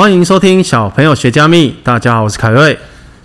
[0.00, 1.76] 欢迎收听小朋友学加密。
[1.84, 2.78] 大家好，我是凯瑞。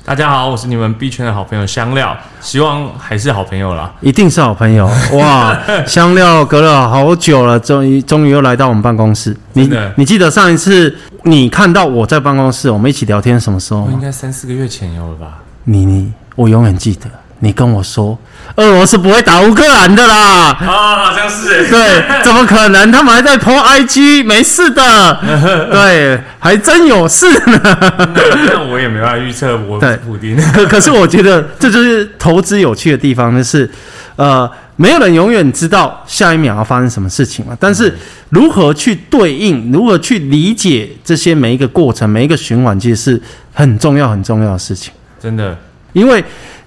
[0.03, 2.13] 大家好，我是你们币圈的好朋友香料。
[2.41, 4.85] 希望还是好朋友啦，一定是好朋友
[5.17, 5.57] 哇！
[5.87, 9.33] 香料隔了好久了，终于终于又来到我们办公室。
[9.53, 10.93] 你你记得上一次
[11.23, 13.89] 你看到我在办公室，我们一起聊天什么时候？
[13.89, 15.39] 应该三四个月前有了吧？
[15.63, 17.09] 你你，我永远记得。
[17.39, 18.17] 你跟我说，
[18.55, 20.51] 俄罗斯不会打乌克兰的啦！
[20.51, 21.69] 啊、哦，好像是。
[21.69, 22.89] 对，怎么可能？
[22.91, 25.19] 他们还在 po IG，没事的。
[25.69, 27.59] 对，还真有事呢。
[28.47, 30.35] 那我也没办法预测，我是普丁。
[30.53, 33.69] 可可是，我觉得这就是投资有趣的地方，就是
[34.15, 37.55] 呃，没有人永远知道下一秒要发生什么事情嘛。
[37.59, 37.93] 但是，
[38.29, 43.21] 如何去对应，如何去理解这些每一个过程、每一个循环，其实是
[43.53, 44.93] 很重要、很重要的事情。
[45.21, 45.55] 真的，
[45.91, 46.23] 因为。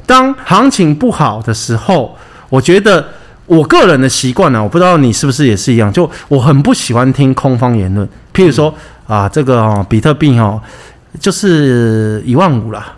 [0.09, 2.17] 当行情不好的时候，
[2.49, 3.07] 我觉得
[3.45, 8.09] 我个人的习惯呢，我不知道你是不是也是一样，就我很不喜欢听空方言论。
[8.33, 8.75] 譬如说
[9.07, 10.59] 啊，这个哦，比特币哦，
[11.21, 12.95] 就是一万五啦，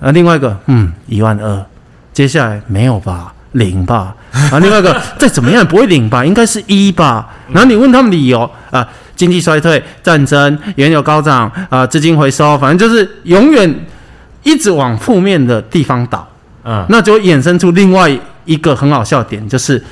[0.00, 1.64] 啊，另外一个嗯，一万二，
[2.12, 4.12] 接下来没有吧，零吧，
[4.50, 7.28] 啊，另外一个 再怎么样也不会零吧，应该是一吧。
[7.52, 8.84] 然后你问他们理由啊，
[9.14, 13.72] 经济衰退、战争、原油高涨啊，资金回收，反正就是永远
[14.42, 16.26] 一直往负面的地方倒。
[16.64, 18.10] 嗯，那就衍生出另外
[18.44, 19.82] 一个很好笑点，就是，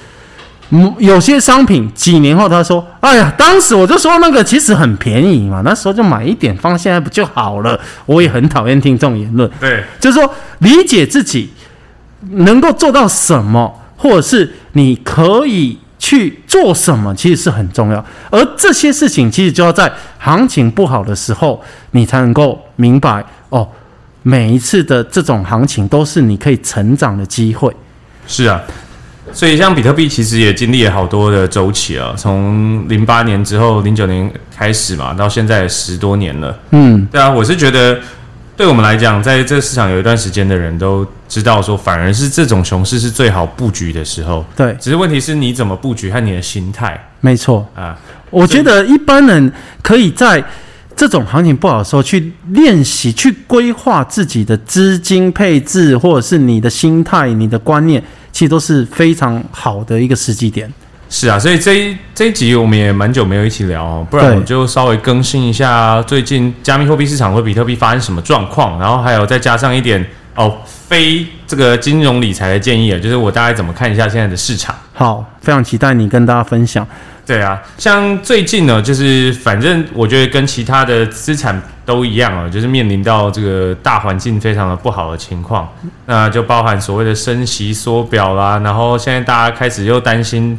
[0.99, 9.51] 有些商品几年后他说：“哎呀，当时我就说那个其实很便宜嘛，那时候就买一点放现在不就好了？”我也很讨厌听这种言论。
[9.59, 11.51] 对，就是说理解自己
[12.33, 18.05] 能够做到什么，或者是你可以去做什么，其实是很重要。
[18.31, 23.67] 而这些事情其实就要在行情不好的时候，你才能够明白哦。
[24.29, 27.75] 每一次的这种行情都是你可以成长的机会。
[28.27, 28.61] 是啊，
[29.33, 36.55] 所以像比特币其实也经历了好多的周期啊，从零八年之后，零九年开始嘛，到现在十多年了。
[36.73, 37.99] 嗯，对啊，我是觉得
[38.55, 44.45] 对我们来讲，在这个市场有一段时间的人都知道说，反而是这种熊市是最好布局的时候。
[44.55, 47.03] 对，只是问题是你怎么布局和你的心态。
[47.23, 47.97] 没错啊，
[48.29, 49.51] 我觉得一般人
[49.83, 50.45] 可以在。
[50.99, 60.69] 这种行情不好的时候，去练习、去规划自己的资金配置，或者是你的心态、你的观念，其实都是非常好的一个时机点。
[61.09, 70.05] 是啊，所以这一这一集我们也蛮久没有一起聊哦，不然我就稍微更新一下最近加密货币市场和比特币发生什么状况，然后还有再加上一点
[70.35, 74.75] 哦，非这个金融理财的建议啊，就是我大概怎么看一下现在的市场。
[74.93, 76.85] 好，非常期待你跟大家分享。
[77.29, 85.69] 对啊，像最近呢，就是反正我觉得跟其他的资产都一样啊，就是面临到这个大环境非常的不好的情况，
[86.07, 90.59] 那就包含所谓的升息缩表啦，然后现在大家开始又担心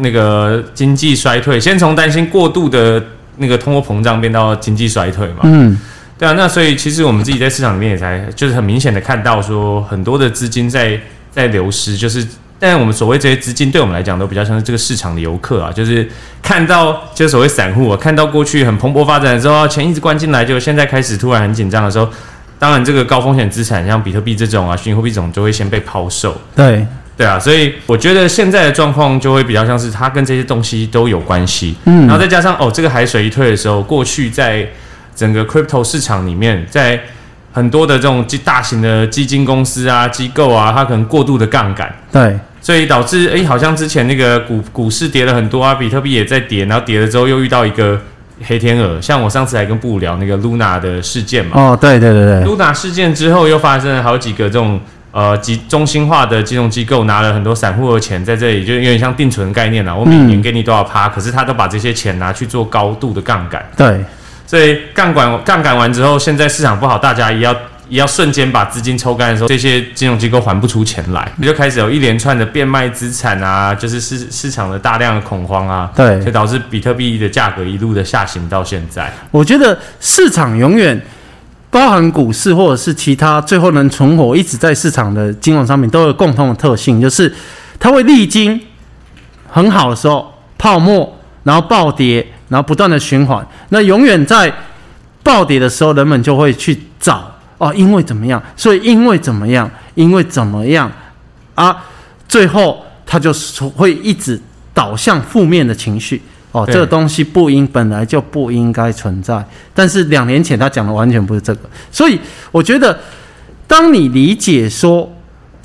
[0.00, 3.02] 那个经济衰退，先从担心过度的
[3.38, 5.40] 那个通货膨胀变到经济衰退嘛。
[5.44, 5.74] 嗯，
[6.18, 11.00] 对啊，那所以其实我们自己在市场里面也才就是很明显的看到说很多的资金在
[11.30, 12.26] 在流失，就是。
[12.60, 16.06] 但我们所谓这些资金，对我们来讲都比较像是这个市场的游客啊，就是
[16.42, 22.06] 看到就是所谓散户啊，看到过去很蓬勃发展的时候，钱一直灌进来，就现在开始突然很紧张的时候，
[22.58, 26.38] 当然这个高风险资产，像比特币这种啊，虚拟货币这种，就会先被抛售。
[26.54, 31.74] 对对啊，所以我觉得现在的状况就会比较像是它跟这些东西都有关系。
[31.86, 34.68] 嗯，然后再加上哦，这个海水一退的时候，过去在
[35.16, 37.00] 整个 crypto 市场里面，在
[37.52, 41.90] 很多的这种大型的基金公司啊、机构啊，它可能过度的杠杆。
[42.12, 42.38] 对。
[42.62, 47.98] 所以导致，哎，好像之前那个股股市跌了很多啊，比特币也在跌，然后跌了之后又遇到一个
[48.44, 51.52] 黑天鹅，像我上次还跟布聊那个 Luna 的事件嘛。
[51.54, 52.44] 哦，对对对对。
[52.44, 54.78] Luna 事件之后又发生了好几个这种
[55.10, 59.96] 呃集中心化的金融机构拿了很多散户的钱在这里，就有点像定存概念了。
[59.96, 63.64] 我每年给你多少趴，嗯、可是他都把这些钱拿去做高度的杠杆。
[63.76, 64.04] 对。
[64.46, 67.56] 所以杠杆杠杆完之后，现在市场不好，大家也要。
[67.90, 79.12] 也要瞬间把资金抽干的时候，这些金融机构还不出钱来，你就开始有一连串的变卖资产啊，就是市市场的大量的恐慌啊，对，就导致比特币的价格一路的下行到现在。
[79.32, 81.04] 我觉得市场永远
[81.68, 87.34] 包含股市或者是其他最后能存活一直在市场的金融商品，都有共同的特性，就是
[87.80, 88.60] 它会历经
[89.48, 93.44] 很好的时候泡沫，然后暴跌，然后不断的循环。
[93.70, 94.52] 那永远在
[95.24, 97.29] 暴跌的时候，人们就会去找。
[97.60, 98.42] 哦，因为怎么样？
[98.56, 99.70] 所以因为怎么样？
[99.94, 100.90] 因为怎么样？
[101.54, 101.84] 啊，
[102.26, 103.30] 最后他就
[103.76, 104.40] 会一直
[104.72, 106.22] 导向负面的情绪。
[106.52, 109.46] 哦，这个东西不应本来就不应该存在。
[109.74, 112.18] 但是两年前他讲的完全不是这个，所以
[112.50, 112.98] 我觉得，
[113.66, 115.12] 当你理解说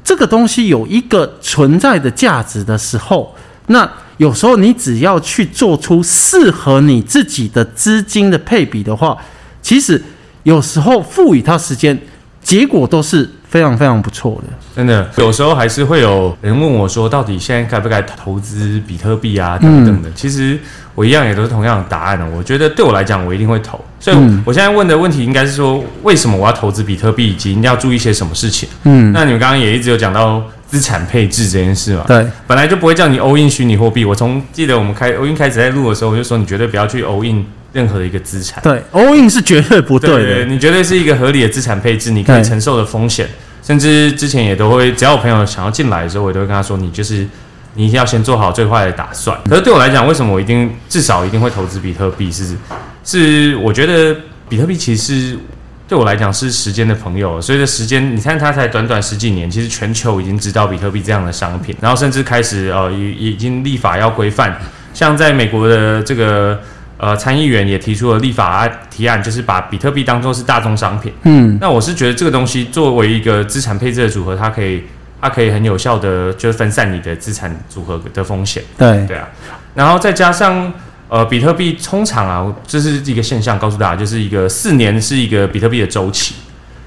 [0.03, 3.33] 这个东西有一个存在的价值的时候，
[3.67, 9.17] 那有时候你只要去做出适合你自己的资金的配比的话。
[9.61, 9.99] 其实
[10.45, 11.99] 有时候赋予它时间，
[12.41, 14.53] 结果都是非常非常不错的。
[14.75, 20.09] 真的，有时候还是会有人问我说，到底现在该不该投资比特币啊等等的。
[20.09, 20.59] 嗯、其实
[20.93, 22.27] 我一样也都是同样的答案呢。
[22.37, 23.83] 我觉得对我来讲，我一定会投。
[23.99, 28.69] 所以我现在问的问题应该是说，为什么我要投资比特币，以及要注意一些什么事情？
[28.83, 32.03] 嗯，那你们刚刚也一直有讲到资产配置这件事嘛？
[32.05, 34.05] 对，本来就不会叫你 all in 虚拟货币。
[34.05, 37.43] 我从记得我们开 all in 开始在录的时候，我就说你绝对不要去 all in。
[37.75, 40.45] 任何的一个资产，对，all in 是绝对不对的。
[40.45, 43.27] 你绝对是一个合理的资产配置，你可以承受的风险，
[43.61, 47.27] 甚至之前也都会，只要我朋友想要进来的时候，我都会跟他说，你就是
[47.73, 49.37] 你一定要先做好最坏的打算。
[49.49, 52.31] 可是对我来讲，为什么我一定至少一定会投资比特币？
[52.31, 52.55] 是
[53.03, 54.15] 是，我觉得
[54.47, 55.37] 比特币其实
[55.85, 64.57] 对我来讲是时间的朋友，随着时间，你看它才短短十几年，其实全球已经知道比特币这样的商品，然后甚至开始呃已已经立法要规范，
[64.93, 66.57] 像在美国的这个。
[67.05, 71.13] 呃，参议员也提出了立法提案，就是把比特币当做是大宗商品。
[71.21, 74.81] 嗯，那我是觉得这个东西作为一个资产配置的组合，它可以，
[75.21, 78.63] 它可以很有效的就是分散你的资产组合的风险。
[78.75, 79.29] 对，对啊。
[79.75, 80.73] 然后再加上
[81.07, 86.33] 呃，比特币通常啊，这是一个现象，告诉大家，就是一个四年是一个比特币的周期，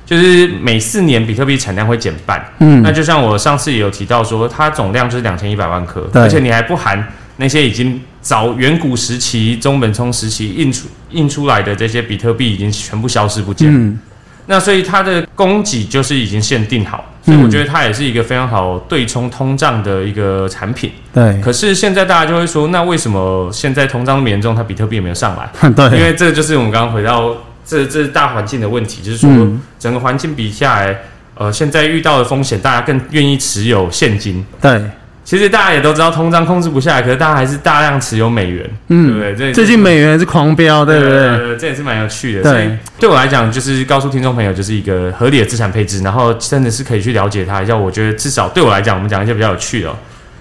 [0.04, 2.44] 就是每四年比特币产量会减半。
[2.58, 7.06] 嗯，那就像我上次也有提到说，它总量就是两千一百万颗，而且你还不含
[7.36, 8.02] 那些已经。
[8.28, 13.74] 早远古时期、中本聪时期印出印出来的这些比特币已经全部消失不见。
[13.74, 13.98] 嗯，
[14.44, 20.92] 那所以它的供给就是已经限定好，所以我觉得它也是一个非常好对冲通胀的一个产品。
[21.10, 21.40] 对。
[21.40, 25.48] 可是现在大家就会说，那为什么现在通胀那么严重，它比特币也没有上来？
[25.72, 25.98] 对。
[25.98, 27.34] 因为这就是我们刚刚回到
[27.64, 29.30] 这这是大环境的问题，就是说
[29.78, 30.94] 整个环境比下来，
[31.34, 34.44] 呃，现在遇到的风险，大家更愿意持有现金。
[34.60, 34.82] 对。
[35.28, 39.52] 其实大家也都知道，通胀控制不下来，可是大家还是大量持有美元，嗯，对不对？
[39.52, 41.10] 最近美元是狂飙，对不对？
[41.10, 42.42] 对，对，对，这也是蛮有趣的。
[42.42, 47.76] 对，所以对我来讲，就是告诉听众朋友，就是一个合理的资产配置，然后真的是可以去了解它一下。
[47.76, 49.96] 我觉得至少对我来讲，我们讲一些比较有趣的哦。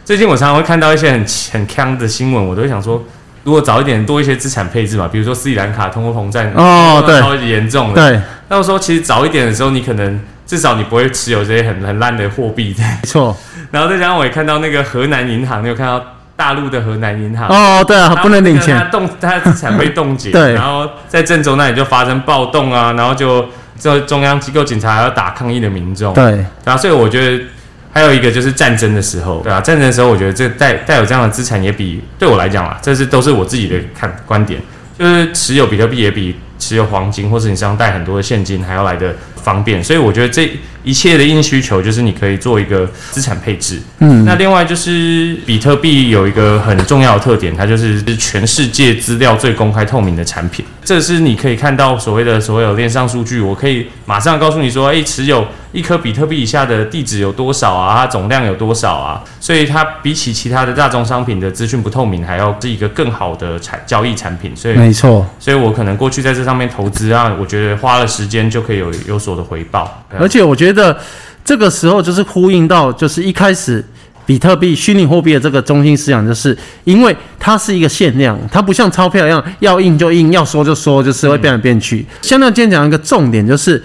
[0.05, 3.03] 最近我常常会看到一些很很坑的新闻，我都会想说，
[3.43, 8.21] 如果早一点多一些资产配置嘛，比如说斯里兰卡通货膨胀哦，对，超级严重的，对。
[8.47, 13.37] 那我说，其实早一点的时候，你可能至少你不会持有这些很很烂的货币， 没错。
[13.69, 16.01] 然后再加上我也看到那个河南银行，你有看到
[16.37, 17.47] 大陆的河南银行？
[17.49, 23.45] 哦，对啊，不能领钱，它冻，它资产被冻结， 对，然后在郑州那里就发生暴动啊，然后就
[23.77, 26.23] 这中央机构警察还要打抗议的民众，对，
[26.63, 27.43] 然后所以我觉得
[27.91, 34.61] 还有一个就是战争的时候，对啊，战争的时候我觉得这带带有这样的资产也比对我来讲啊，这是都是我自己的看观点，
[34.97, 39.13] 就是持有比特币也比持有黄金或者你身上带很多的现金还要来的
[39.47, 40.51] 方便，所以我觉得这。
[40.87, 43.81] 一切的硬需求就是你可以做一个资产配置。
[43.99, 50.63] 嗯，那另外就是比特币有一个很重要的特点，它就是全世界资料最公开透明的产品。
[50.85, 57.97] 这是你可以看到所谓的所有链上数据，我可以马上告诉你说，诶，持有一颗比特币以下的地址有多少啊？
[57.97, 59.21] 它总量有多少啊？
[59.41, 64.55] 所以它比起其他的大宗商品的资讯不透明，还要是一个更好的产交易产品。
[64.55, 70.05] 所以没错，所以我可能过去在这上面投资啊，我觉得花了时间就可以有有所的回报。
[70.17, 70.76] 而且我觉得。
[70.77, 70.97] 的
[71.43, 73.83] 这个时候就是呼应到，就是一开始
[74.25, 82.05] 比特币虚拟货币的这个中心思想，就是因为它是一个限量，它不像钞票一样要印就印，要说就说，就是会变来变去。
[82.21, 83.81] 现在今天讲一个重点，就是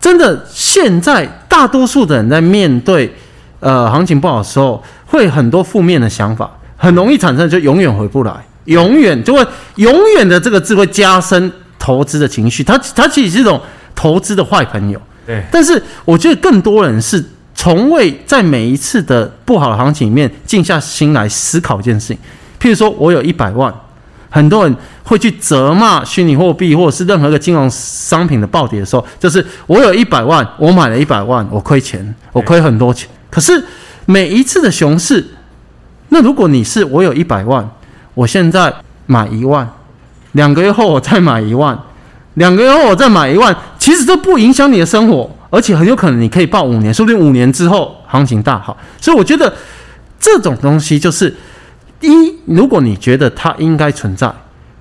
[0.00, 3.12] 真的现在大多数的人在面对
[3.60, 8.32] 呃行情不好的时候，会很多负面的想法，很容易产生就永远回不来，
[8.64, 13.60] 永远就会永远的这个字会加深投资的情绪，它它其实是一种
[13.94, 15.00] 投资的坏朋友。
[15.50, 22.18] 但是我觉得更多人是从未在每一次的不好的行情里面静下心来思考一件事情。
[22.60, 23.74] 譬如说，我有一百万，
[24.30, 33.08] 很多人会去责骂虚拟货币或者是任何一个金融商品的暴跌的时候，就是我有一百万，我买了一百万，我亏钱，我亏很多钱。
[33.30, 33.62] 可是
[34.06, 35.26] 每一次的熊市，
[36.08, 37.68] 那如果你是我有一百万，
[38.14, 38.72] 我现在
[39.06, 39.68] 买一万，
[40.32, 41.78] 两个月后我再买一万。
[42.34, 48.76] 两个月后我再买一万，其实这不影响你的生活，而且很有可能你可以抱五年，说不定五年之后行情大好。
[49.00, 49.52] 所以我觉得
[50.20, 51.34] 这种东西就是
[52.00, 52.08] 一，
[52.46, 54.32] 如果你觉得它应该存在，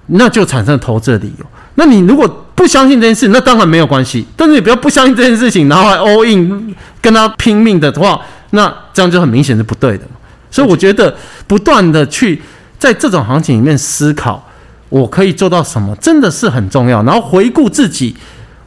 [0.08, 1.46] 那就产生投资的理由。
[1.76, 4.26] 那你如果不相信这件事，那当然没有关系。
[4.36, 10.04] 但是你不要不相信这件事情，然后还 all in 跟他拼命的话，那这样就很明显是不对的。
[10.52, 11.16] 所以我觉得
[11.48, 12.42] 不断的去
[12.78, 14.46] 在这种行情里面思考。
[14.90, 17.02] 我可以做到什么，真的是很重要。
[17.04, 18.16] 然后回顾自己，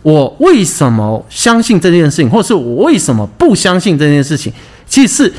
[0.03, 4.53] 我为什么相信这件事情，或是我为什么不相信这件事情，
[4.87, 5.33] 其实是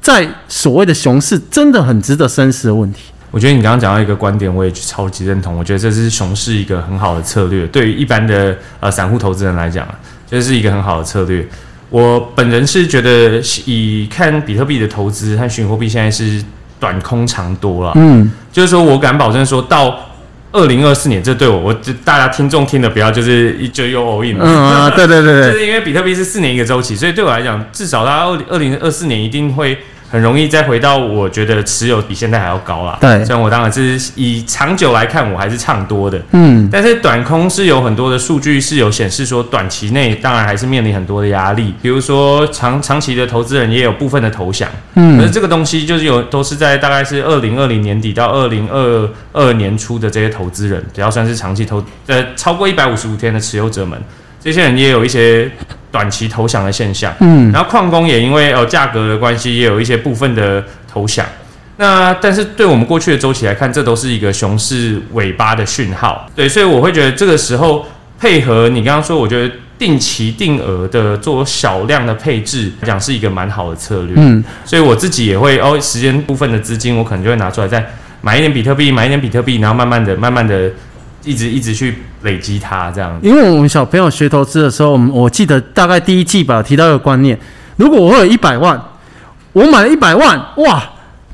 [0.00, 3.02] 在所谓的熊市，真的很值得深思的问题。
[3.30, 5.56] 我觉得你刚刚讲到一个观点，我也超级认同。
[5.56, 9.86] 我觉得这是熊市一个很好的策略，对于一般的呃散户投资人来讲，
[10.28, 11.46] 这是一个很好的策略。
[11.90, 16.42] 我本人是觉得，以看比特币的投资和虚拟货币现在是
[16.80, 17.92] 短空长多了。
[17.94, 19.96] 嗯，就是说我敢保证，说到
[20.52, 24.44] 二零二四年，这对我，我就大家听众听的不要就是一就又 all in 了。
[24.44, 29.78] 嗯 啊，对对对对，就是因为比特币是四年一个周期，所以对我来讲，至少它二二零二四年一定会。
[30.10, 32.98] 很容易再回到，我觉得持有比现在还要高啦。
[33.00, 36.20] 对，虽然我当然是以长久来看，我还是唱多的。
[36.32, 41.72] 嗯，但是短空是有很多的数据是有显示说，短期内当然还是面临很多的压力。
[41.80, 44.68] 比如说长长期的投资人也有部分的投降。
[44.94, 53.96] 嗯，可是这个东西就是有都是在大概是二零二零年底到二零二二年初的这些投资人，只要算是长期投呃超过一百五十五天的持有者们，
[54.40, 55.50] 这些人也有一些。
[55.92, 61.26] 短期投降的现象，嗯，然后矿工也因为呃价格的关系，也有一些部分的投降。
[61.78, 66.30] 那但是对我们过去的周期来看，这都是一个熊市尾巴的讯号。
[66.32, 67.84] 对，所以我会觉得这个时候
[68.20, 74.14] 配合你刚刚说，我觉得定期定额的做小量的配置，讲是一个蛮好的策略。
[74.16, 77.84] 嗯，所以我自己也会哦，时间部分的资金，我可能就会拿出来再
[78.20, 80.70] 买一点比特币，买一点比特币，然后慢慢的、慢慢的。
[81.22, 83.18] 一直一直去累积它，这样。
[83.22, 87.38] 因为我们小朋友学投资的时候，我们我记得大概第一季吧，提到一个观念：
[87.76, 88.80] 如果我有一百万，
[89.52, 90.82] 我买了一百万，哇，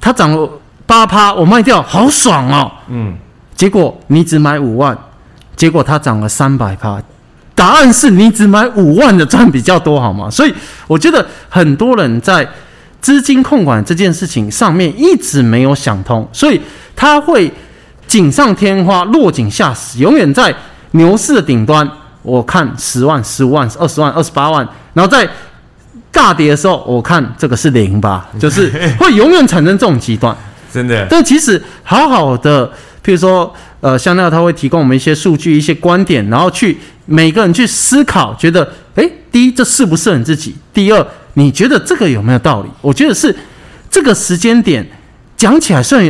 [0.00, 0.50] 它涨了
[0.86, 2.72] 八趴，我卖掉，好爽哦。
[2.88, 3.14] 嗯。
[3.54, 4.96] 结果你只买五万，
[5.54, 7.00] 结果它涨了三百趴。
[7.54, 10.28] 答案是你只买五万的赚比较多，好吗？
[10.28, 10.52] 所以
[10.86, 12.46] 我觉得很多人在
[13.00, 16.60] 资金控管这件事情上面一直没有想通，所以
[16.96, 17.52] 他会。
[18.06, 20.54] 锦上添花，落井下石，永远在
[20.92, 21.88] 牛市的顶端。
[22.22, 25.28] 我看十万、十五万、二十万、二十八万，然后在
[26.10, 30.36] 大跌的时候，我看这个是零吧， 就是会永远产生这种极端。
[30.72, 31.06] 真的。
[31.08, 32.66] 但其实好好的，
[33.04, 40.56] 譬如说，呃，香料他会提供我们一些数据、一些观点，然后去每个人去思考，觉得，诶，第一，这适不适合你自己？
[40.74, 42.68] 第二，你觉得这个有没有道理？
[42.80, 43.32] 我觉得是
[43.88, 44.84] 这个时间点
[45.36, 46.04] 讲起来算。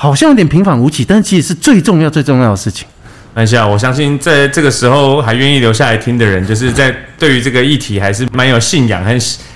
[0.00, 2.86] 好像有点平凡无奇，但其实是最重要、最重要的事情。
[3.34, 9.10] 等一下，我相信在这个时候还愿意留下来听的人，就是在对于这个议题还是蛮有信仰和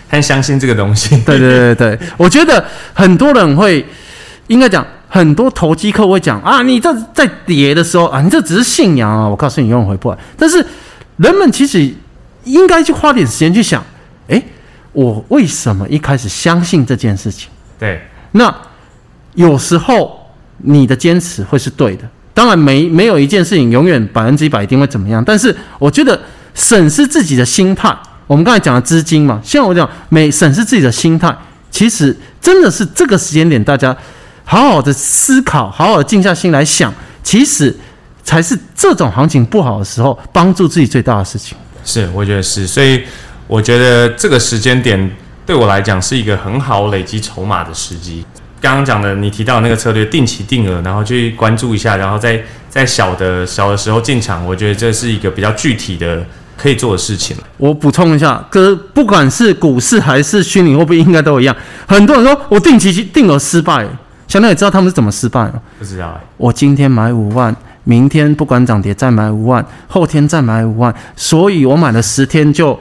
[0.09, 1.17] 很相信这个东西。
[1.25, 3.87] 对对对对，我觉得很多人会
[4.49, 9.29] 应该讲，很多投机客会讲啊，你这在跌的时候啊，你这只是信仰啊。
[9.29, 10.19] 我告诉你，永远回不来。
[10.37, 10.65] 但是
[11.19, 11.89] 人们其实
[12.43, 13.81] 应该去花点时间去想，
[14.27, 14.43] 诶，
[14.91, 17.49] 我为什么一开始相信这件事情？
[17.79, 18.53] 对，那
[19.35, 20.21] 有时候。
[20.63, 26.21] 你的坚持会是对的，当然没没有一件事情永远百分之一百一定会怎么样，但是我觉得
[26.55, 27.95] 审视自己的心态，
[28.27, 31.37] 我们刚才讲的资金嘛，像我讲每审视自己的心态，
[31.71, 33.97] 其实真的是这个时间点，大家
[34.45, 36.93] 好好的思考，好好的静下心来想，
[37.23, 37.75] 其实
[38.23, 41.57] 才是这种行情不好的时候帮助自己最大的事情。
[41.85, 43.03] 是，我觉得是，所以
[43.47, 45.11] 我觉得这个时间点
[45.45, 48.25] 对我来讲是一个很好累积筹码的时机。
[48.63, 52.41] 刚刚讲的，你提到那个策略，定期定额，然后去关注一下，然后在
[52.71, 56.25] 在小的小的时候进场，我觉得这是一个比较具体的
[56.57, 57.37] 可以做的事情。
[57.57, 61.55] 我补充一下，哥，不管是股市还是虚拟货币，应该都一样。
[61.89, 63.85] 很多人说我定期定额失败，
[64.29, 65.55] 小亮也知道他们是怎么失败吗？
[65.81, 66.21] 不知道哎。
[66.37, 67.55] 我今天买五万。
[67.85, 72.79] 明天不管涨跌再买五万，后天再买五万，所以我买了十天就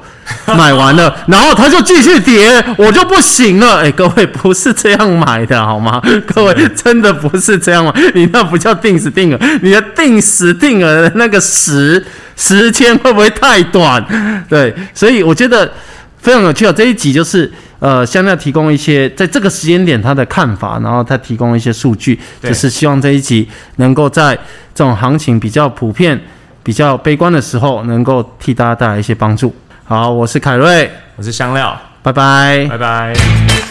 [0.57, 3.77] 买完了，然后它就继续跌，我就不行了。
[3.81, 6.01] 哎、欸，各位不是这样买的 好吗？
[6.27, 12.05] 各位真的不是这样吗，你那不叫定时定额，你的定时定额的那个时
[12.35, 14.05] 时间会不会太短？
[14.47, 15.71] 对，所以我觉得
[16.19, 16.71] 非常有趣啊。
[16.71, 17.51] 这一集就是。
[17.81, 24.35] 呃，香料提供一些在这个时间点他的看法，然后他提供一些数据，就是希望这一集能够在
[24.75, 26.21] 这种行情比较普遍、
[26.61, 29.51] 比较悲观的时候，能够替大家带来一些帮助。
[29.83, 33.70] 好，我是凯瑞，我是香料，拜拜，拜拜。